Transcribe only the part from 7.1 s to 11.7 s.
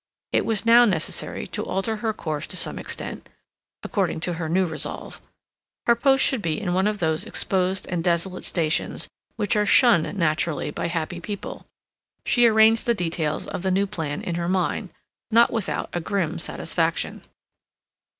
exposed and desolate stations which are shunned naturally by happy people.